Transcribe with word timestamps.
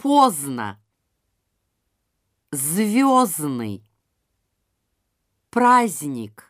поздно, 0.00 0.80
звездный, 2.50 3.84
праздник. 5.50 6.49